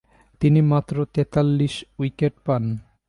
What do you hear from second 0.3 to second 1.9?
তিনি মাত্র তেতাল্লিশ